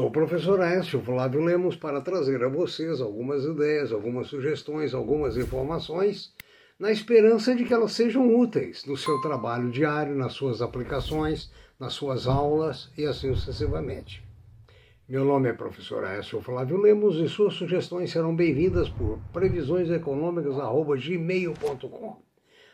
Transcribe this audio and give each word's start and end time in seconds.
Sou 0.00 0.08
o 0.08 0.10
professor 0.10 0.58
Écio 0.62 0.98
Flávio 1.02 1.44
Lemos 1.44 1.76
para 1.76 2.00
trazer 2.00 2.42
a 2.42 2.48
vocês 2.48 3.02
algumas 3.02 3.44
ideias, 3.44 3.92
algumas 3.92 4.28
sugestões, 4.28 4.94
algumas 4.94 5.36
informações, 5.36 6.32
na 6.78 6.90
esperança 6.90 7.54
de 7.54 7.66
que 7.66 7.74
elas 7.74 7.92
sejam 7.92 8.34
úteis 8.34 8.86
no 8.86 8.96
seu 8.96 9.20
trabalho 9.20 9.70
diário, 9.70 10.14
nas 10.14 10.32
suas 10.32 10.62
aplicações, 10.62 11.52
nas 11.78 11.92
suas 11.92 12.26
aulas 12.26 12.90
e 12.96 13.04
assim 13.04 13.34
sucessivamente. 13.34 14.24
Meu 15.06 15.22
nome 15.22 15.50
é 15.50 15.52
professor 15.52 16.02
Écio 16.04 16.40
Flávio 16.40 16.78
Lemos 16.78 17.16
e 17.16 17.28
suas 17.28 17.52
sugestões 17.52 18.10
serão 18.10 18.34
bem-vindas 18.34 18.88
por 18.88 19.18
previsioneseconômicas.gmail.com. 19.34 22.22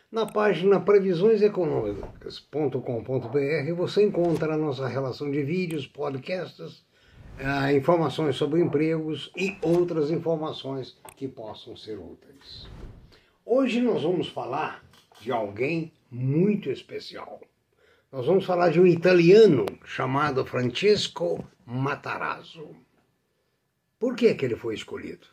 Na 0.09 0.25
página 0.25 0.79
previsioneseconômicas.com.br 0.79 3.73
você 3.75 4.05
encontra 4.05 4.53
a 4.53 4.57
nossa 4.57 4.87
relação 4.87 5.29
de 5.29 5.43
vídeos, 5.43 5.85
podcasts, 5.85 6.86
informações 7.73 8.35
sobre 8.35 8.61
empregos 8.61 9.31
e 9.35 9.57
outras 9.61 10.09
informações 10.09 10.97
que 11.15 11.27
possam 11.27 11.75
ser 11.75 11.97
úteis. 11.99 12.67
Hoje 13.45 13.79
nós 13.79 14.01
vamos 14.01 14.27
falar 14.29 14.83
de 15.21 15.31
alguém 15.31 15.91
muito 16.09 16.69
especial. 16.69 17.39
Nós 18.11 18.25
vamos 18.25 18.45
falar 18.45 18.69
de 18.69 18.79
um 18.79 18.87
italiano 18.87 19.65
chamado 19.85 20.45
Francesco 20.45 21.47
Matarazzo. 21.65 22.75
Por 23.99 24.15
que, 24.15 24.33
que 24.33 24.45
ele 24.45 24.55
foi 24.55 24.73
escolhido? 24.73 25.27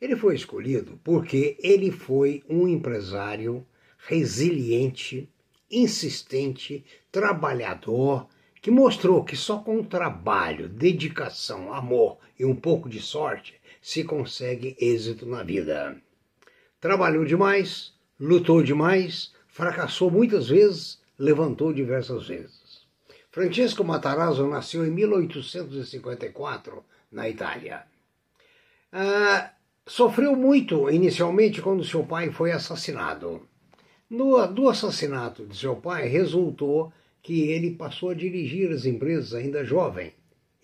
Ele 0.00 0.16
foi 0.16 0.34
escolhido 0.34 0.98
porque 1.02 1.58
ele 1.60 1.90
foi 1.90 2.42
um 2.48 2.68
empresário 2.68 3.66
resiliente, 3.98 5.28
insistente, 5.70 6.84
trabalhador, 7.10 8.28
que 8.68 8.72
mostrou 8.72 9.24
que 9.24 9.34
só 9.34 9.60
com 9.60 9.82
trabalho, 9.82 10.68
dedicação, 10.68 11.72
amor 11.72 12.18
e 12.38 12.44
um 12.44 12.54
pouco 12.54 12.86
de 12.86 13.00
sorte 13.00 13.58
se 13.80 14.04
consegue 14.04 14.76
êxito 14.78 15.24
na 15.24 15.42
vida. 15.42 15.96
Trabalhou 16.78 17.24
demais, 17.24 17.94
lutou 18.20 18.62
demais, 18.62 19.32
fracassou 19.46 20.10
muitas 20.10 20.50
vezes, 20.50 21.00
levantou 21.18 21.72
diversas 21.72 22.28
vezes. 22.28 22.86
Francesco 23.30 23.82
Matarazzo 23.82 24.46
nasceu 24.46 24.86
em 24.86 24.90
1854 24.90 26.84
na 27.10 27.26
Itália. 27.26 27.84
Ah, 28.92 29.50
sofreu 29.86 30.36
muito 30.36 30.90
inicialmente 30.90 31.62
quando 31.62 31.82
seu 31.82 32.04
pai 32.04 32.30
foi 32.30 32.52
assassinado. 32.52 33.48
No, 34.10 34.46
do 34.46 34.68
assassinato 34.68 35.46
de 35.46 35.56
seu 35.56 35.74
pai 35.74 36.06
resultou 36.06 36.92
que 37.22 37.50
ele 37.50 37.74
passou 37.74 38.10
a 38.10 38.14
dirigir 38.14 38.70
as 38.70 38.84
empresas 38.84 39.34
ainda 39.34 39.64
jovem 39.64 40.12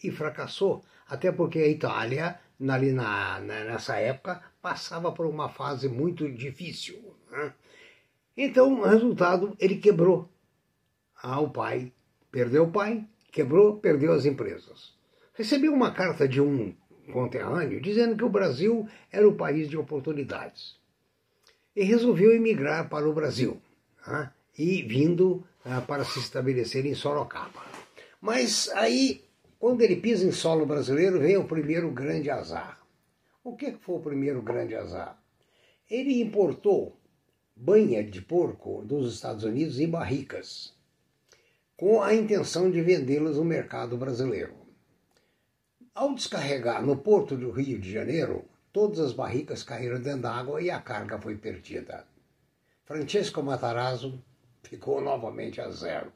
e 0.03 0.11
fracassou, 0.11 0.85
até 1.09 1.33
porque 1.33 1.59
a 1.59 1.69
Itália, 1.69 2.39
ali 2.69 2.93
na, 2.93 3.41
na, 3.41 3.65
nessa 3.65 3.97
época, 3.97 4.43
passava 4.61 5.13
por 5.13 5.27
uma 5.27 5.49
fase 5.49 5.89
muito 5.89 6.31
difícil. 6.31 6.99
Né? 7.31 7.53
Então, 8.37 8.83
resultado, 8.83 9.57
ele 9.59 9.77
quebrou 9.77 10.29
ah, 11.23 11.41
o 11.41 11.51
pai, 11.51 11.93
perdeu 12.31 12.65
o 12.65 12.71
pai, 12.71 13.07
quebrou, 13.33 13.79
perdeu 13.79 14.13
as 14.13 14.27
empresas. 14.27 14.93
Recebi 15.33 15.69
uma 15.69 15.91
carta 15.91 16.29
de 16.29 16.41
um 16.41 16.75
conterrâneo 17.13 17.81
dizendo 17.81 18.17
que 18.17 18.25
o 18.25 18.29
Brasil 18.29 18.89
era 19.11 19.27
o 19.29 19.35
país 19.35 19.69
de 19.69 19.77
oportunidades. 19.77 20.77
E 21.75 21.83
resolveu 21.83 22.33
emigrar 22.33 22.89
para 22.89 23.09
o 23.09 23.13
Brasil, 23.13 23.61
né? 24.07 24.31
e 24.57 24.83
vindo 24.83 25.45
para 25.87 26.05
se 26.05 26.19
estabelecer 26.19 26.85
em 26.85 26.95
Sorocaba. 26.95 27.65
Mas 28.21 28.69
aí, 28.71 29.25
quando 29.59 29.81
ele 29.81 29.97
pisa 29.97 30.27
em 30.27 30.33
solo 30.33 30.67
brasileiro, 30.67 31.21
vem 31.21 31.37
o 31.37 31.49
primeiro 31.49 31.91
grande 31.91 32.31
azar. 32.31 32.81
O 33.43 33.57
que 33.57 33.73
foi 33.73 33.97
o 33.97 34.01
primeiro 34.01 34.43
grande 34.43 34.75
azar? 34.75 35.19
Ele 35.91 36.21
importou 36.21 36.99
banha 37.57 38.03
de 38.03 38.21
porco 38.21 38.83
dos 38.83 39.15
Estados 39.15 39.45
Unidos 39.45 39.79
em 39.79 39.89
barricas, 39.89 40.75
com 41.77 42.03
a 42.03 42.15
intenção 42.15 42.71
de 42.71 42.83
vendê-las 42.83 43.37
no 43.37 43.45
mercado 43.45 43.97
brasileiro. 43.97 44.55
Ao 45.95 46.15
descarregar 46.15 46.85
no 46.85 46.97
porto 46.97 47.37
do 47.37 47.51
Rio 47.51 47.79
de 47.79 47.93
Janeiro, 47.93 48.45
todas 48.73 48.99
as 48.99 49.13
barricas 49.13 49.63
caíram 49.63 50.01
dentro 50.01 50.23
d'água 50.23 50.61
e 50.61 50.71
a 50.71 50.81
carga 50.81 51.19
foi 51.21 51.37
perdida. 51.37 52.07
Francesco 52.85 53.43
Matarazzo 53.43 54.23
ficou 54.69 55.01
novamente 55.01 55.61
a 55.61 55.71
zero. 55.71 56.13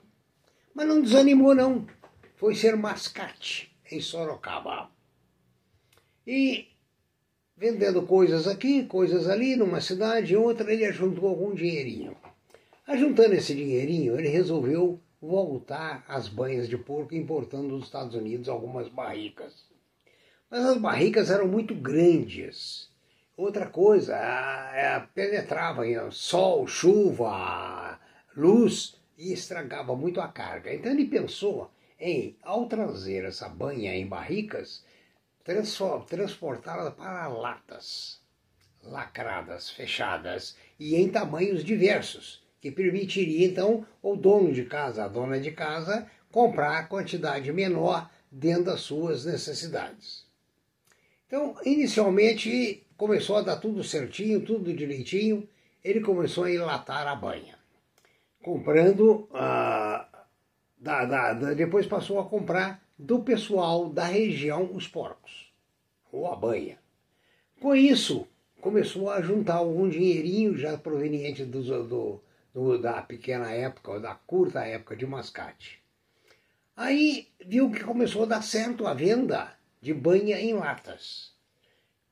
Mas 0.74 0.86
não 0.86 1.02
desanimou, 1.02 1.54
não. 1.54 1.86
Foi 2.36 2.54
ser 2.54 2.76
mascate 2.76 3.76
em 3.90 4.00
Sorocaba. 4.00 4.90
E 6.26 6.68
vendendo 7.56 8.02
coisas 8.02 8.46
aqui, 8.46 8.84
coisas 8.84 9.28
ali, 9.28 9.56
numa 9.56 9.80
cidade, 9.80 10.36
outra, 10.36 10.72
ele 10.72 10.84
ajuntou 10.84 11.28
algum 11.28 11.54
dinheirinho. 11.54 12.16
Ajuntando 12.86 13.34
esse 13.34 13.54
dinheirinho, 13.54 14.18
ele 14.18 14.28
resolveu 14.28 15.00
voltar 15.20 16.04
às 16.06 16.28
banhas 16.28 16.68
de 16.68 16.78
porco, 16.78 17.14
importando 17.14 17.70
dos 17.70 17.86
Estados 17.86 18.14
Unidos 18.14 18.48
algumas 18.48 18.88
barricas. 18.88 19.66
Mas 20.50 20.64
as 20.64 20.78
barricas 20.78 21.30
eram 21.30 21.48
muito 21.48 21.74
grandes. 21.74 22.88
Outra 23.36 23.66
coisa, 23.66 24.16
penetrava 25.14 25.86
em 25.86 26.10
sol, 26.10 26.66
chuva, 26.66 27.87
luz 28.38 28.94
e 29.18 29.32
estragava 29.32 29.96
muito 29.96 30.20
a 30.20 30.28
carga. 30.28 30.72
Então 30.72 30.92
ele 30.92 31.06
pensou 31.06 31.70
em, 31.98 32.36
ao 32.40 32.66
trazer 32.66 33.24
essa 33.24 33.48
banha 33.48 33.94
em 33.94 34.06
barricas, 34.06 34.84
transportá-la 36.06 36.92
para 36.92 37.26
latas, 37.26 38.20
lacradas, 38.82 39.70
fechadas 39.70 40.56
e 40.78 40.94
em 40.94 41.08
tamanhos 41.08 41.64
diversos, 41.64 42.40
que 42.60 42.70
permitiria 42.70 43.46
então 43.46 43.84
o 44.00 44.14
dono 44.14 44.52
de 44.52 44.64
casa, 44.64 45.04
a 45.04 45.08
dona 45.08 45.40
de 45.40 45.50
casa, 45.50 46.08
comprar 46.30 46.88
quantidade 46.88 47.52
menor 47.52 48.08
dentro 48.30 48.64
das 48.64 48.82
suas 48.82 49.24
necessidades. 49.24 50.26
Então, 51.26 51.56
inicialmente 51.64 52.86
começou 52.96 53.36
a 53.36 53.42
dar 53.42 53.56
tudo 53.56 53.82
certinho, 53.82 54.44
tudo 54.44 54.72
direitinho, 54.72 55.48
ele 55.82 56.00
começou 56.00 56.44
a 56.44 56.50
enlatar 56.50 57.06
a 57.06 57.14
banha 57.14 57.57
comprando, 58.42 59.28
ah, 59.32 60.08
da, 60.78 61.04
da, 61.04 61.54
depois 61.54 61.86
passou 61.86 62.18
a 62.18 62.24
comprar 62.24 62.82
do 62.98 63.20
pessoal 63.20 63.88
da 63.88 64.04
região 64.04 64.70
os 64.74 64.88
porcos, 64.88 65.52
ou 66.12 66.26
a 66.30 66.36
banha. 66.36 66.78
Com 67.60 67.74
isso, 67.74 68.26
começou 68.60 69.10
a 69.10 69.20
juntar 69.20 69.56
algum 69.56 69.88
dinheirinho 69.88 70.56
já 70.56 70.76
proveniente 70.76 71.44
do, 71.44 71.62
do, 71.62 72.20
do, 72.54 72.78
da 72.78 73.02
pequena 73.02 73.50
época, 73.50 74.00
da 74.00 74.14
curta 74.14 74.64
época 74.64 74.96
de 74.96 75.06
mascate. 75.06 75.82
Aí 76.76 77.28
viu 77.44 77.70
que 77.70 77.82
começou 77.82 78.22
a 78.22 78.26
dar 78.26 78.42
certo 78.42 78.86
a 78.86 78.94
venda 78.94 79.52
de 79.80 79.92
banha 79.92 80.40
em 80.40 80.52
latas. 80.54 81.32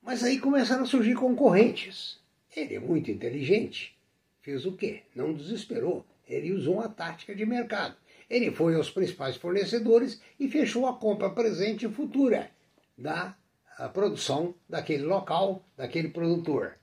Mas 0.01 0.23
aí 0.23 0.39
começaram 0.39 0.83
a 0.83 0.85
surgir 0.85 1.15
concorrentes. 1.15 2.19
Ele 2.55 2.75
é 2.75 2.79
muito 2.79 3.11
inteligente. 3.11 3.97
Fez 4.41 4.65
o 4.65 4.73
quê? 4.73 5.03
Não 5.15 5.33
desesperou 5.33 6.05
ele 6.27 6.53
usou 6.53 6.75
uma 6.75 6.89
tática 6.89 7.35
de 7.35 7.45
mercado. 7.45 7.95
Ele 8.29 8.51
foi 8.51 8.75
aos 8.75 8.89
principais 8.89 9.37
fornecedores 9.37 10.21
e 10.39 10.49
fechou 10.49 10.85
a 10.85 10.97
compra 10.97 11.29
presente 11.29 11.85
e 11.85 11.89
futura 11.89 12.51
da 12.97 13.35
produção 13.93 14.53
daquele 14.67 15.03
local, 15.03 15.63
daquele 15.77 16.09
produtor. 16.09 16.77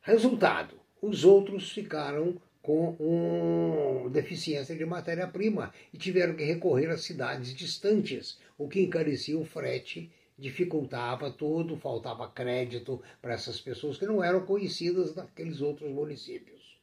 Resultado: 0.00 0.74
os 1.00 1.24
outros 1.24 1.70
ficaram 1.70 2.40
com 2.62 2.96
um, 3.00 4.10
deficiência 4.10 4.76
de 4.76 4.84
matéria-prima 4.84 5.72
e 5.92 5.98
tiveram 5.98 6.34
que 6.34 6.44
recorrer 6.44 6.90
a 6.90 6.98
cidades 6.98 7.54
distantes, 7.54 8.38
o 8.58 8.68
que 8.68 8.82
encarecia 8.82 9.38
o 9.38 9.44
frete, 9.44 10.10
dificultava 10.38 11.30
tudo, 11.30 11.76
faltava 11.76 12.28
crédito 12.28 13.02
para 13.20 13.34
essas 13.34 13.60
pessoas 13.60 13.98
que 13.98 14.06
não 14.06 14.22
eram 14.22 14.44
conhecidas 14.44 15.14
naqueles 15.14 15.60
outros 15.60 15.90
municípios. 15.90 16.78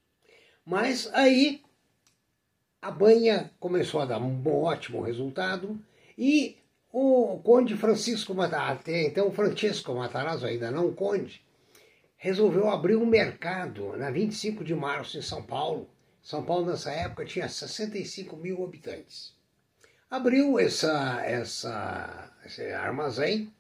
Mas 0.65 1.11
aí 1.13 1.61
a 2.87 2.91
banha 2.91 3.51
começou 3.59 3.99
a 3.99 4.05
dar 4.05 4.21
um 4.21 4.41
ótimo 4.47 5.01
resultado 5.01 5.77
e 6.17 6.55
o 6.89 7.37
conde 7.43 7.75
Francisco 7.75 8.33
Matarazzo, 8.33 8.83
então 8.87 9.29
Francisco 9.29 9.93
Matarazzo, 9.93 10.45
ainda 10.45 10.71
não 10.71 10.93
conde, 10.93 11.45
resolveu 12.15 12.69
abrir 12.69 12.95
um 12.95 13.05
mercado 13.05 13.97
na 13.97 14.09
25 14.09 14.63
de 14.63 14.73
março 14.73 15.17
em 15.17 15.21
São 15.21 15.43
Paulo. 15.43 15.89
São 16.21 16.45
Paulo 16.45 16.67
nessa 16.67 16.89
época 16.89 17.25
tinha 17.25 17.49
65 17.49 18.37
mil 18.37 18.63
habitantes. 18.63 19.35
Abriu 20.09 20.57
essa, 20.57 21.21
essa, 21.25 22.31
esse 22.45 22.71
armazém 22.71 23.51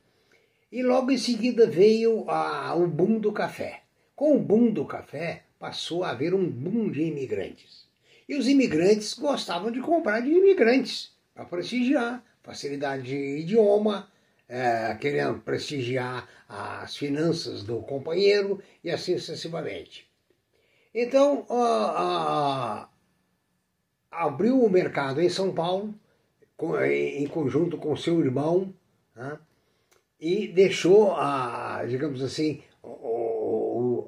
e 0.71 0.81
logo 0.81 1.11
em 1.11 1.17
seguida 1.17 1.69
veio 1.69 2.29
a, 2.29 2.73
o 2.75 2.87
boom 2.87 3.19
do 3.19 3.33
café. 3.33 3.81
Com 4.15 4.37
o 4.37 4.39
boom 4.39 4.71
do 4.71 4.85
café 4.85 5.43
passou 5.59 6.05
a 6.05 6.11
haver 6.11 6.33
um 6.33 6.49
boom 6.49 6.89
de 6.89 7.01
imigrantes. 7.01 7.86
E 8.27 8.35
os 8.35 8.47
imigrantes 8.47 9.13
gostavam 9.13 9.71
de 9.71 9.79
comprar 9.79 10.19
de 10.21 10.29
imigrantes, 10.29 11.11
para 11.33 11.45
prestigiar, 11.45 12.23
facilidade 12.43 13.03
de 13.03 13.39
idioma, 13.39 14.09
é, 14.49 14.95
querendo 14.95 15.39
prestigiar 15.39 16.27
as 16.47 16.95
finanças 16.95 17.63
do 17.63 17.81
companheiro 17.81 18.61
e 18.83 18.89
assim 18.89 19.17
sucessivamente. 19.17 20.09
Então, 20.93 21.45
abriu 24.09 24.63
o 24.63 24.69
mercado 24.69 25.21
em 25.21 25.29
São 25.29 25.53
Paulo, 25.53 25.93
em 26.89 27.27
conjunto 27.27 27.77
com 27.77 27.95
seu 27.95 28.19
irmão, 28.19 28.73
né, 29.15 29.37
e 30.19 30.47
deixou, 30.47 31.13
a, 31.15 31.85
digamos 31.87 32.23
assim, 32.23 32.63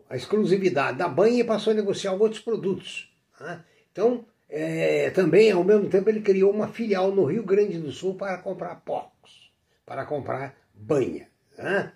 a 0.10 0.16
exclusividade 0.16 0.98
da 0.98 1.08
banha 1.08 1.42
e 1.42 1.44
passou 1.44 1.72
a 1.72 1.76
negociar 1.76 2.14
outros 2.14 2.42
produtos. 2.42 3.14
Né? 3.40 3.64
Então, 3.92 4.26
é, 4.50 5.10
também, 5.12 5.52
ao 5.52 5.64
mesmo 5.64 5.90
tempo, 5.90 6.10
ele 6.10 6.22
criou 6.22 6.52
uma 6.52 6.68
filial 6.68 7.12
no 7.12 7.26
Rio 7.26 7.44
Grande 7.44 7.78
do 7.78 7.92
Sul 7.92 8.16
para 8.16 8.38
comprar 8.38 8.76
porcos, 8.78 9.52
para 9.86 10.06
comprar 10.06 10.56
banha. 10.74 11.30
Né? 11.58 11.94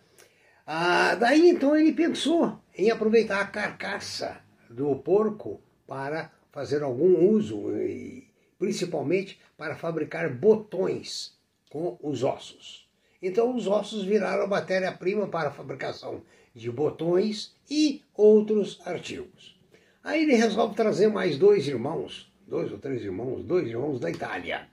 Ah, 0.66 1.16
daí, 1.16 1.50
então, 1.50 1.76
ele 1.76 1.92
pensou 1.94 2.60
em 2.78 2.92
aproveitar 2.92 3.42
a 3.42 3.48
carcaça 3.48 4.40
do 4.70 4.96
porco 4.96 5.62
para 5.88 6.32
fazer 6.52 6.84
algum 6.84 7.30
uso, 7.30 7.76
e 7.78 8.28
principalmente 8.60 9.40
para 9.58 9.76
fabricar 9.76 10.30
botões 10.34 11.38
com 11.70 11.98
os 12.02 12.24
ossos. 12.24 12.88
Então, 13.22 13.56
os 13.56 13.68
ossos 13.68 14.04
viraram 14.04 14.48
matéria-prima 14.48 15.28
para 15.28 15.50
a 15.50 15.54
fabricação 15.54 16.22
de 16.54 16.70
botões 16.70 17.56
e 17.70 18.04
outros 18.14 18.80
artigos. 18.86 19.53
Aí 20.04 20.24
ele 20.24 20.36
resolve 20.36 20.76
trazer 20.76 21.08
mais 21.08 21.38
dois 21.38 21.68
irmãos, 21.68 22.32
dois 22.46 22.72
ou 22.72 22.78
três 22.78 23.02
irmãos, 23.04 23.44
dois 23.44 23.68
irmãos 23.68 24.00
da 24.00 24.10
Itália. 24.10 24.68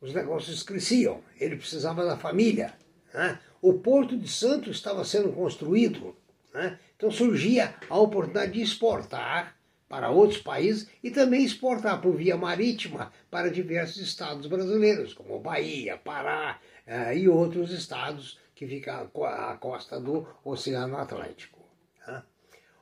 Os 0.00 0.12
negócios 0.12 0.64
cresciam, 0.64 1.22
ele 1.38 1.54
precisava 1.54 2.04
da 2.04 2.16
família. 2.16 2.74
Né? 3.14 3.38
O 3.60 3.74
Porto 3.74 4.16
de 4.16 4.28
Santos 4.28 4.76
estava 4.76 5.04
sendo 5.04 5.32
construído, 5.32 6.16
né? 6.52 6.76
então 6.96 7.08
surgia 7.08 7.72
a 7.88 7.96
oportunidade 7.96 8.52
de 8.52 8.62
exportar 8.62 9.56
para 9.88 10.10
outros 10.10 10.40
países 10.40 10.88
e 11.04 11.10
também 11.10 11.44
exportar 11.44 12.00
por 12.00 12.16
via 12.16 12.36
marítima 12.36 13.12
para 13.30 13.50
diversos 13.50 14.02
estados 14.02 14.46
brasileiros, 14.46 15.14
como 15.14 15.38
Bahia, 15.38 15.98
Pará 15.98 16.58
eh, 16.86 17.18
e 17.18 17.28
outros 17.28 17.70
estados 17.70 18.40
que 18.54 18.66
ficam 18.66 19.08
à 19.24 19.56
costa 19.56 20.00
do 20.00 20.26
Oceano 20.44 20.96
Atlântico. 20.96 21.60
Né? 22.06 22.22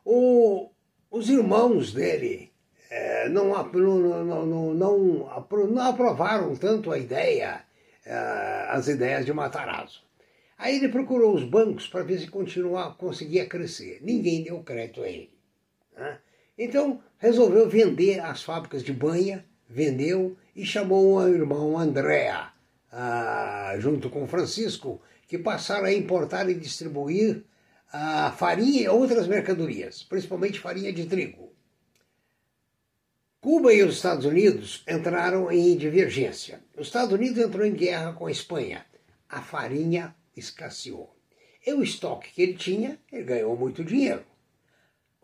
O, 0.05 0.71
os 1.11 1.29
irmãos 1.29 1.93
dele 1.93 2.53
é, 2.91 3.29
não, 3.29 3.53
não, 3.73 4.47
não, 4.47 4.75
não, 4.75 5.31
aprovaram 5.81 6.55
tanto 6.57 6.93
a 6.93 6.99
ideia, 6.99 7.65
é, 8.05 8.15
as 8.69 8.89
ideias 8.89 9.25
de 9.25 9.33
Matarazzo. 9.33 10.03
Aí 10.59 10.77
ele 10.77 10.89
procurou 10.89 11.35
os 11.35 11.45
bancos 11.45 11.87
para 11.87 12.03
ver 12.05 12.19
se 12.19 12.27
continuar, 12.27 12.97
conseguia 12.97 13.47
crescer. 13.47 13.99
Ninguém 14.03 14.45
deu 14.45 14.63
crédito 14.63 15.03
a 15.03 15.09
ele. 15.09 15.33
Né? 15.97 16.19
Então 16.59 17.03
resolveu 17.19 17.69
vender 17.69 18.21
as 18.21 18.43
fábricas 18.43 18.83
de 18.83 18.93
banha, 18.93 19.45
vendeu 19.69 20.37
e 20.55 20.65
chamou 20.65 21.17
o 21.17 21.29
irmão 21.29 21.79
Andréa, 21.79 22.51
ah, 22.93 23.75
junto 23.79 24.11
com 24.11 24.27
Francisco, 24.27 25.01
que 25.27 25.39
passaram 25.39 25.87
a 25.87 25.93
importar 25.93 26.51
e 26.51 26.55
distribuir 26.55 27.45
a 27.93 28.31
farinha 28.31 28.83
e 28.83 28.89
outras 28.89 29.27
mercadorias, 29.27 30.03
principalmente 30.03 30.61
farinha 30.61 30.93
de 30.93 31.07
trigo. 31.07 31.53
Cuba 33.41 33.73
e 33.73 33.83
os 33.83 33.97
Estados 33.97 34.25
Unidos 34.27 34.85
entraram 34.87 35.51
em 35.51 35.77
divergência. 35.77 36.61
Os 36.77 36.89
Estados 36.89 37.13
Unidos 37.13 37.39
entrou 37.39 37.67
em 37.67 37.73
guerra 37.73 38.13
com 38.13 38.27
a 38.27 38.31
Espanha. 38.31 38.85
A 39.29 39.41
farinha 39.41 40.15
escasseou. 40.37 41.17
E 41.67 41.73
o 41.73 41.83
estoque 41.83 42.33
que 42.33 42.43
ele 42.43 42.55
tinha, 42.55 42.99
ele 43.11 43.25
ganhou 43.25 43.57
muito 43.57 43.83
dinheiro. 43.83 44.25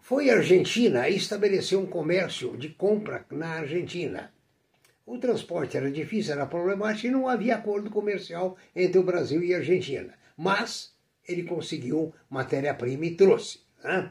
Foi 0.01 0.31
à 0.31 0.37
Argentina 0.37 1.09
e 1.09 1.17
estabeleceu 1.17 1.81
um 1.81 1.87
comércio 1.87 2.57
de 2.57 2.71
compra 2.71 3.25
na 3.31 3.51
Argentina. 3.51 4.33
O 5.05 5.19
transporte 5.19 5.77
era 5.77 5.91
difícil, 5.91 6.33
era 6.33 6.47
problemático 6.47 7.07
e 7.07 7.11
não 7.11 7.29
havia 7.29 7.57
acordo 7.57 7.91
comercial 7.91 8.57
entre 8.75 8.99
o 8.99 9.05
Brasil 9.05 9.43
e 9.43 9.55
a 9.55 9.59
Argentina. 9.59 10.15
Mas 10.37 10.96
ele 11.29 11.45
conseguiu 11.45 12.15
matéria-prima 12.31 13.07
e 13.07 13.17
trouxe. 13.17 13.61
Né? 13.83 14.11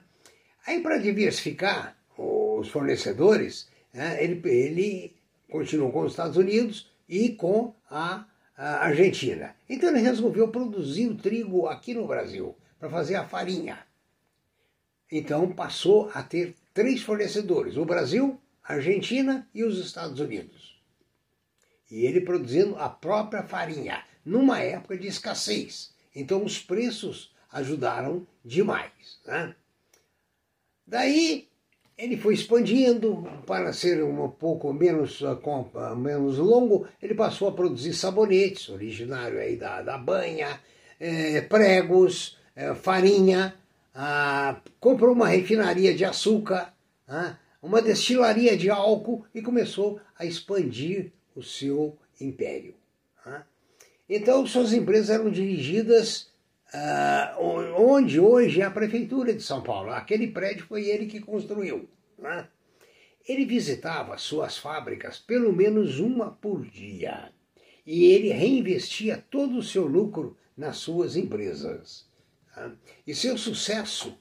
Aí, 0.66 0.82
para 0.82 0.98
diversificar 0.98 1.98
os 2.18 2.70
fornecedores, 2.70 3.70
né, 3.94 4.24
ele, 4.24 4.42
ele 4.50 5.16
continuou 5.50 5.92
com 5.92 6.02
os 6.02 6.12
Estados 6.12 6.38
Unidos 6.38 6.92
e 7.08 7.30
com 7.30 7.74
a, 7.90 8.26
a 8.58 8.86
Argentina. 8.86 9.56
Então, 9.70 9.90
ele 9.90 10.00
resolveu 10.00 10.48
produzir 10.48 11.08
o 11.08 11.16
trigo 11.16 11.68
aqui 11.68 11.94
no 11.94 12.08
Brasil, 12.08 12.56
para 12.80 12.90
fazer 12.90 13.16
a 13.16 13.26
farinha. 13.26 13.80
Então, 15.12 15.52
passou 15.52 16.10
a 16.14 16.24
ter 16.24 16.56
três 16.74 17.02
fornecedores: 17.02 17.78
o 17.78 17.86
Brasil, 17.86 18.40
a 18.64 18.74
Argentina 18.74 19.48
e 19.54 19.64
os 19.64 19.78
Estados 19.78 20.20
Unidos. 20.20 20.76
E 21.90 22.06
ele 22.06 22.22
produzindo 22.22 22.76
a 22.78 22.90
própria 22.90 23.44
farinha, 23.44 24.04
numa 24.26 24.60
época 24.60 24.98
de 24.98 25.08
escassez. 25.08 25.95
Então 26.16 26.44
os 26.44 26.60
preços 26.60 27.34
ajudaram 27.52 28.26
demais. 28.44 29.20
Né? 29.26 29.56
Daí 30.88 31.48
ele 31.98 32.18
foi 32.18 32.34
expandindo 32.34 33.24
para 33.46 33.72
ser 33.72 34.04
um 34.04 34.30
pouco 34.30 34.72
menos, 34.74 35.22
uh, 35.22 35.96
menos 35.96 36.38
longo, 36.38 36.88
ele 37.02 37.14
passou 37.14 37.48
a 37.48 37.54
produzir 37.54 37.94
sabonetes, 37.94 38.70
originário 38.70 39.40
aí 39.40 39.56
da, 39.56 39.82
da 39.82 39.98
banha, 39.98 40.60
é, 41.00 41.42
pregos, 41.42 42.38
é, 42.56 42.74
farinha, 42.74 43.56
ah, 43.94 44.60
comprou 44.80 45.14
uma 45.14 45.30
refinaria 45.30 45.96
de 45.96 46.04
açúcar, 46.04 46.74
ah, 47.08 47.38
uma 47.62 47.82
destilaria 47.82 48.58
de 48.58 48.70
álcool 48.70 49.26
e 49.34 49.42
começou 49.42 50.02
a 50.18 50.26
expandir 50.26 51.14
o 51.34 51.42
seu 51.42 51.98
império. 52.20 52.76
Ah. 53.26 53.44
Então, 54.08 54.46
suas 54.46 54.72
empresas 54.72 55.10
eram 55.10 55.32
dirigidas 55.32 56.30
uh, 56.74 57.42
onde 57.78 58.20
hoje 58.20 58.62
é 58.62 58.66
a 58.66 58.72
Prefeitura 58.72 59.34
de 59.34 59.42
São 59.42 59.64
Paulo. 59.64 59.90
Aquele 59.92 60.28
prédio 60.28 60.66
foi 60.68 60.86
ele 60.88 61.08
que 61.08 61.20
construiu. 61.20 61.90
Né? 62.18 62.48
Ele 63.28 63.46
visitava 63.46 64.18
suas 64.18 64.58
fábricas 64.58 65.18
pelo 65.18 65.52
menos 65.52 66.00
uma 66.00 66.32
por 66.32 66.66
dia. 66.66 67.32
E 67.86 68.06
ele 68.06 68.30
reinvestia 68.30 69.24
todo 69.30 69.58
o 69.58 69.64
seu 69.64 69.88
lucro 69.88 70.38
nas 70.56 70.78
suas 70.78 71.16
empresas. 71.16 72.08
Né? 72.56 72.74
E 73.08 73.16
seu 73.16 73.38
sucesso, 73.38 74.16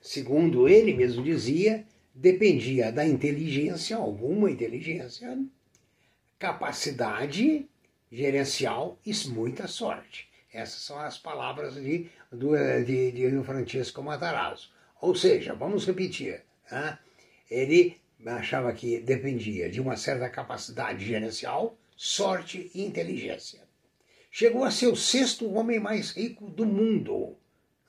segundo 0.00 0.66
ele 0.66 0.94
mesmo 0.94 1.22
dizia, 1.22 1.84
dependia 2.14 2.90
da 2.90 3.06
inteligência, 3.06 3.96
alguma 3.96 4.50
inteligência, 4.50 5.38
capacidade 6.38 7.68
gerencial 8.10 8.98
e 9.04 9.12
muita 9.28 9.66
sorte. 9.66 10.28
Essas 10.52 10.82
são 10.82 10.98
as 10.98 11.16
palavras 11.16 11.74
de, 11.74 12.08
do, 12.32 12.56
de, 12.84 13.12
de 13.12 13.44
Francisco 13.44 14.02
Matarazzo. 14.02 14.70
Ou 15.00 15.14
seja, 15.14 15.54
vamos 15.54 15.86
repetir, 15.86 16.42
né? 16.70 16.98
ele 17.50 17.96
achava 18.26 18.72
que 18.72 19.00
dependia 19.00 19.70
de 19.70 19.80
uma 19.80 19.96
certa 19.96 20.28
capacidade 20.28 21.04
gerencial, 21.04 21.78
sorte 21.96 22.70
e 22.74 22.84
inteligência. 22.84 23.60
Chegou 24.30 24.64
a 24.64 24.70
ser 24.70 24.88
o 24.88 24.96
sexto 24.96 25.52
homem 25.52 25.80
mais 25.80 26.10
rico 26.12 26.48
do 26.50 26.66
mundo. 26.66 27.36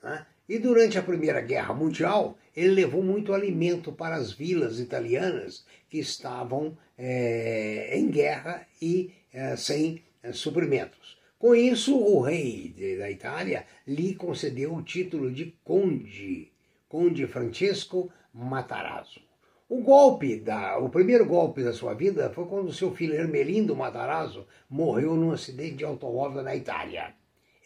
Né? 0.02 0.26
E 0.48 0.58
durante 0.58 0.98
a 0.98 1.02
Primeira 1.02 1.40
Guerra 1.40 1.74
Mundial, 1.74 2.38
ele 2.54 2.70
levou 2.70 3.02
muito 3.02 3.32
alimento 3.32 3.92
para 3.92 4.16
as 4.16 4.32
vilas 4.32 4.80
italianas 4.80 5.64
que 5.88 5.98
estavam 5.98 6.76
é, 6.96 7.96
em 7.96 8.10
guerra 8.10 8.66
e 8.80 9.12
é, 9.32 9.56
sem 9.56 10.02
suprimentos. 10.30 11.18
Com 11.38 11.54
isso, 11.54 11.98
o 11.98 12.20
rei 12.20 12.72
da 12.98 13.10
Itália 13.10 13.66
lhe 13.86 14.14
concedeu 14.14 14.74
o 14.74 14.82
título 14.82 15.32
de 15.32 15.58
conde, 15.64 16.52
conde 16.88 17.26
Francesco 17.26 18.12
Matarazzo. 18.32 19.20
O 19.68 19.80
golpe, 19.82 20.36
da, 20.36 20.78
o 20.78 20.88
primeiro 20.88 21.26
golpe 21.26 21.64
da 21.64 21.72
sua 21.72 21.94
vida 21.94 22.30
foi 22.30 22.46
quando 22.46 22.72
seu 22.72 22.94
filho 22.94 23.14
Ermelindo 23.14 23.74
Matarazzo 23.74 24.46
morreu 24.68 25.16
num 25.16 25.32
acidente 25.32 25.76
de 25.76 25.84
automóvel 25.84 26.42
na 26.42 26.54
Itália. 26.54 27.14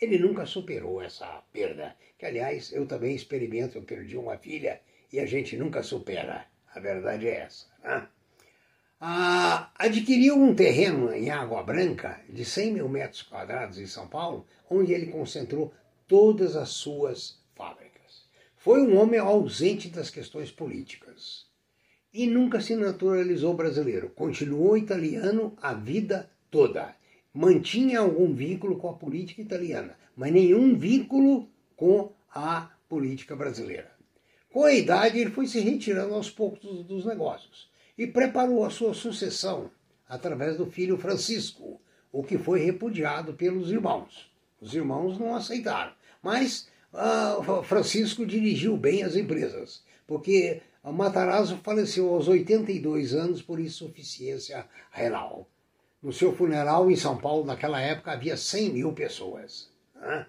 Ele 0.00 0.18
nunca 0.18 0.46
superou 0.46 1.02
essa 1.02 1.42
perda, 1.52 1.96
que 2.16 2.24
aliás 2.24 2.72
eu 2.72 2.86
também 2.86 3.14
experimento, 3.14 3.76
eu 3.76 3.82
perdi 3.82 4.16
uma 4.16 4.38
filha 4.38 4.80
e 5.12 5.18
a 5.18 5.26
gente 5.26 5.56
nunca 5.56 5.82
supera. 5.82 6.46
A 6.74 6.80
verdade 6.80 7.26
é 7.26 7.40
essa. 7.40 7.66
Né? 7.82 8.08
Ah, 8.98 9.70
adquiriu 9.74 10.36
um 10.36 10.54
terreno 10.54 11.12
em 11.12 11.28
Água 11.28 11.62
Branca 11.62 12.20
de 12.30 12.44
100 12.44 12.72
mil 12.72 12.88
metros 12.88 13.22
quadrados 13.22 13.78
em 13.78 13.86
São 13.86 14.08
Paulo, 14.08 14.46
onde 14.70 14.92
ele 14.92 15.06
concentrou 15.06 15.72
todas 16.08 16.56
as 16.56 16.70
suas 16.70 17.38
fábricas. 17.54 18.24
Foi 18.56 18.80
um 18.80 18.96
homem 18.96 19.20
ausente 19.20 19.88
das 19.88 20.08
questões 20.08 20.50
políticas 20.50 21.46
e 22.12 22.26
nunca 22.26 22.60
se 22.60 22.74
naturalizou 22.74 23.52
brasileiro. 23.52 24.08
Continuou 24.08 24.78
italiano 24.78 25.54
a 25.60 25.74
vida 25.74 26.30
toda. 26.50 26.96
mantinha 27.34 28.00
algum 28.00 28.32
vínculo 28.32 28.78
com 28.78 28.88
a 28.88 28.94
política 28.94 29.42
italiana, 29.42 29.94
mas 30.16 30.32
nenhum 30.32 30.74
vínculo 30.74 31.50
com 31.76 32.12
a 32.34 32.70
política 32.88 33.36
brasileira. 33.36 33.94
Com 34.50 34.64
a 34.64 34.72
idade, 34.72 35.18
ele 35.18 35.30
foi 35.30 35.46
se 35.46 35.60
retirando 35.60 36.14
aos 36.14 36.30
poucos 36.30 36.82
dos, 36.86 37.04
negócios 37.04 37.68
e 37.96 38.06
preparou 38.06 38.64
a 38.64 38.70
sua 38.70 38.94
sucessão 38.94 39.70
através 40.08 40.56
do 40.56 40.66
filho 40.66 40.96
Francisco, 40.98 41.80
o 42.12 42.22
que 42.22 42.38
foi 42.38 42.60
repudiado 42.60 43.34
pelos 43.34 43.70
irmãos. 43.70 44.30
Os 44.60 44.74
irmãos 44.74 45.18
não 45.18 45.34
aceitaram, 45.34 45.92
mas 46.22 46.68
uh, 46.92 47.62
Francisco 47.62 48.24
dirigiu 48.24 48.76
bem 48.76 49.02
as 49.02 49.16
empresas, 49.16 49.82
porque 50.06 50.62
Matarazzo 50.92 51.58
faleceu 51.58 52.14
aos 52.14 52.28
82 52.28 53.14
anos 53.14 53.42
por 53.42 53.58
insuficiência 53.58 54.66
renal. 54.92 55.48
No 56.00 56.12
seu 56.12 56.34
funeral 56.34 56.90
em 56.90 56.96
São 56.96 57.18
Paulo, 57.18 57.44
naquela 57.44 57.80
época, 57.80 58.12
havia 58.12 58.36
100 58.36 58.72
mil 58.72 58.92
pessoas. 58.92 59.68
Né? 59.94 60.26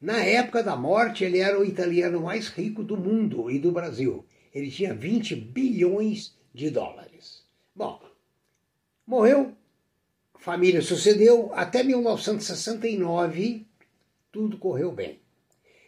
Na 0.00 0.24
época 0.24 0.62
da 0.62 0.74
morte, 0.74 1.24
ele 1.24 1.38
era 1.38 1.60
o 1.60 1.64
italiano 1.64 2.22
mais 2.22 2.48
rico 2.48 2.82
do 2.82 2.96
mundo 2.96 3.50
e 3.50 3.58
do 3.58 3.70
Brasil. 3.70 4.24
Ele 4.54 4.70
tinha 4.70 4.94
20 4.94 5.36
bilhões 5.36 6.28
de 6.28 6.41
dólares. 6.70 7.44
Bom, 7.74 8.00
morreu, 9.06 9.52
família 10.38 10.82
sucedeu, 10.82 11.50
até 11.54 11.82
1969 11.82 13.66
tudo 14.30 14.56
correu 14.56 14.90
bem. 14.90 15.20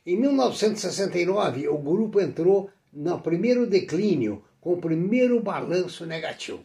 Em 0.07 0.19
1969, 0.19 1.67
o 1.69 1.79
grupo 1.79 2.21
entrou 2.21 2.71
no 2.93 3.19
primeiro 3.21 3.67
declínio, 3.67 4.45
com 4.61 4.75
o 4.75 4.81
primeiro 4.81 5.41
balanço 5.41 6.07
negativo. 6.07 6.65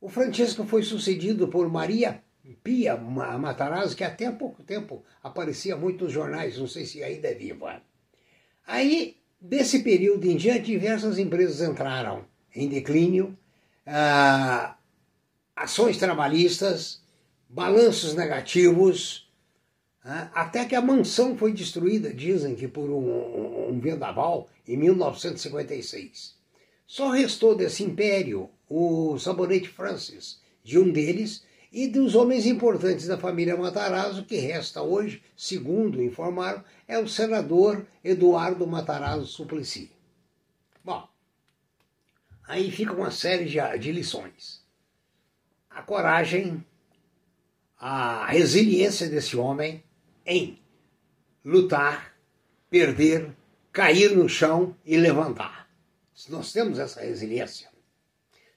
O 0.00 0.08
Francisco 0.08 0.64
foi 0.64 0.82
sucedido 0.82 1.48
por 1.48 1.68
Maria 1.68 2.22
Pia 2.62 2.96
Matarazzo, 2.96 3.96
que 3.96 4.04
até 4.04 4.26
há 4.26 4.32
pouco 4.32 4.62
tempo 4.62 5.02
aparecia 5.22 5.76
muito 5.76 6.04
nos 6.04 6.12
jornais, 6.12 6.58
não 6.58 6.66
sei 6.66 6.84
se 6.84 7.02
ainda 7.02 7.28
é 7.28 7.34
viva. 7.34 7.82
Aí, 8.66 9.16
desse 9.44 9.82
período 9.82 10.26
em 10.26 10.36
diante, 10.36 10.64
diversas 10.64 11.18
empresas 11.18 11.60
entraram 11.68 12.24
em 12.54 12.66
declínio, 12.66 13.36
ah, 13.86 14.76
ações 15.54 15.98
trabalhistas, 15.98 17.02
balanços 17.48 18.14
negativos, 18.14 19.30
ah, 20.02 20.30
até 20.34 20.64
que 20.64 20.74
a 20.74 20.80
mansão 20.80 21.36
foi 21.36 21.52
destruída, 21.52 22.12
dizem 22.12 22.54
que 22.54 22.66
por 22.66 22.88
um, 22.88 23.68
um 23.68 23.78
vendaval, 23.78 24.48
em 24.66 24.78
1956. 24.78 26.34
Só 26.86 27.10
restou 27.10 27.54
desse 27.54 27.82
império 27.82 28.48
o 28.68 29.18
sabonete 29.18 29.68
Francis, 29.68 30.40
de 30.62 30.78
um 30.78 30.90
deles, 30.90 31.44
e 31.74 31.88
dos 31.88 32.14
homens 32.14 32.46
importantes 32.46 33.08
da 33.08 33.18
família 33.18 33.56
Matarazzo, 33.56 34.24
que 34.24 34.36
resta 34.36 34.80
hoje, 34.80 35.20
segundo 35.36 36.00
informaram, 36.00 36.64
é 36.86 36.96
o 37.00 37.08
senador 37.08 37.84
Eduardo 38.04 38.64
Matarazzo 38.64 39.26
Suplicy. 39.26 39.90
Bom, 40.84 41.08
aí 42.46 42.70
fica 42.70 42.92
uma 42.92 43.10
série 43.10 43.46
de, 43.46 43.58
de 43.80 43.90
lições. 43.90 44.64
A 45.68 45.82
coragem, 45.82 46.64
a 47.76 48.26
resiliência 48.26 49.08
desse 49.08 49.36
homem 49.36 49.82
em 50.24 50.62
lutar, 51.44 52.14
perder, 52.70 53.34
cair 53.72 54.16
no 54.16 54.28
chão 54.28 54.76
e 54.84 54.96
levantar. 54.96 55.68
Nós 56.28 56.52
temos 56.52 56.78
essa 56.78 57.00
resiliência. 57.00 57.68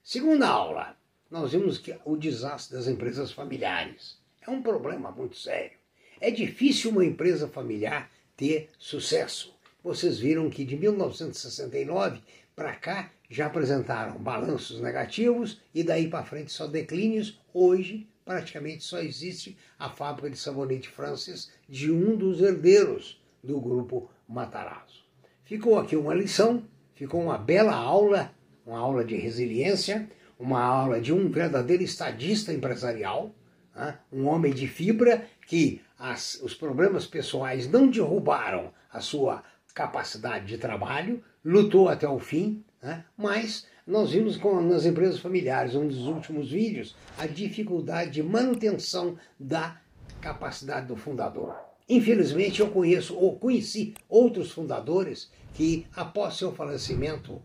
Segunda 0.04 0.48
aula, 0.48 0.96
nós 1.30 1.52
vimos 1.52 1.78
que 1.78 1.96
o 2.06 2.16
desastre 2.16 2.78
das 2.78 2.88
empresas 2.88 3.32
familiares 3.32 4.18
é 4.42 4.50
um 4.50 4.62
problema 4.62 5.12
muito 5.12 5.38
sério. 5.38 5.78
É 6.20 6.32
difícil 6.32 6.92
uma 6.92 7.06
empresa 7.06 7.48
familiar 7.48 8.10
ter 8.36 8.70
sucesso. 8.80 9.54
Vocês 9.84 10.20
viram 10.20 10.50
que 10.50 10.64
de 10.64 10.76
1969 10.76 12.22
para 12.56 12.74
cá 12.76 13.12
já 13.30 13.46
apresentaram 13.48 14.18
balanços 14.18 14.80
negativos 14.80 15.62
e 15.76 15.84
daí 15.84 16.10
para 16.10 16.24
frente 16.24 16.52
só 16.52 16.66
declínios. 16.66 17.40
Hoje, 17.54 18.08
praticamente 18.24 18.84
só 18.84 19.00
existe 19.00 19.58
a 19.78 19.90
fábrica 19.90 20.30
de 20.30 20.38
sabonete 20.38 20.90
Francis 20.90 21.52
de 21.68 21.92
um 21.92 22.16
dos 22.16 22.42
herdeiros 22.42 23.22
do 23.44 23.60
grupo 23.60 24.10
Matarazzo. 24.28 25.06
Ficou 25.44 25.78
aqui 25.78 25.96
uma 25.96 26.14
lição, 26.14 26.64
ficou 26.96 27.22
uma 27.22 27.38
bela 27.38 27.74
aula, 27.74 28.34
uma 28.66 28.80
aula 28.80 29.04
de 29.04 29.16
resiliência 29.16 30.10
uma 30.40 30.62
aula 30.62 31.00
de 31.02 31.14
um 31.14 31.30
verdadeiro 31.30 31.84
estadista 31.84 32.54
empresarial, 32.54 33.34
né? 33.76 33.98
um 34.12 34.28
homem 34.28 34.54
de 34.54 34.68
fibra 34.68 35.26
que 35.48 35.82
as, 35.98 36.36
os 36.42 36.54
problemas 36.54 37.06
pessoais 37.06 37.70
não 37.70 37.90
derrubaram 37.90 38.72
a 38.92 39.00
sua 39.00 39.44
capacidade 39.74 40.46
de 40.46 40.58
trabalho, 40.58 41.24
lutou 41.44 41.88
até 41.90 42.08
o 42.08 42.20
fim, 42.20 42.64
né? 42.82 43.06
mas 43.16 43.68
nós 43.86 44.12
vimos 44.12 44.36
com, 44.38 44.60
nas 44.62 44.86
empresas 44.86 45.20
familiares, 45.20 45.76
um 45.76 45.88
dos 45.88 46.08
últimos 46.08 46.52
vídeos, 46.52 46.96
a 47.18 47.26
dificuldade 47.26 48.12
de 48.12 48.24
manutenção 48.24 49.18
da 49.40 49.80
capacidade 50.20 50.88
do 50.88 50.96
fundador. 50.96 51.56
Infelizmente, 51.88 52.60
eu 52.60 52.70
conheço 52.70 53.16
ou 53.16 53.38
conheci 53.40 53.94
outros 54.10 54.52
fundadores 54.52 55.32
que, 55.54 55.88
após 55.96 56.36
seu 56.36 56.52
falecimento, 56.52 57.42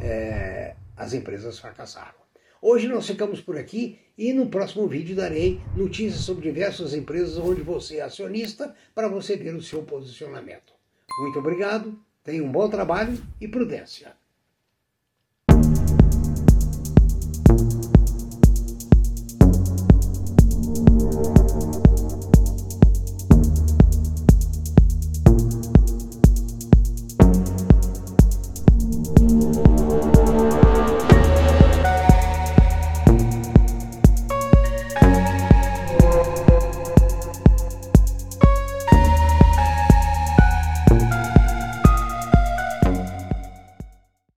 é, 0.00 0.74
as 0.96 1.12
empresas 1.12 1.58
fracassaram. 1.60 2.23
Hoje 2.66 2.88
nós 2.88 3.06
ficamos 3.06 3.42
por 3.42 3.58
aqui 3.58 3.98
e 4.16 4.32
no 4.32 4.46
próximo 4.46 4.88
vídeo 4.88 5.14
darei 5.14 5.60
notícias 5.76 6.22
sobre 6.22 6.50
diversas 6.50 6.94
empresas 6.94 7.36
onde 7.36 7.60
você 7.60 7.98
é 7.98 8.00
acionista 8.00 8.74
para 8.94 9.06
você 9.06 9.36
ver 9.36 9.54
o 9.54 9.60
seu 9.60 9.82
posicionamento. 9.82 10.72
Muito 11.20 11.40
obrigado, 11.40 11.94
tenha 12.22 12.42
um 12.42 12.50
bom 12.50 12.66
trabalho 12.70 13.22
e 13.38 13.46
prudência. 13.46 14.16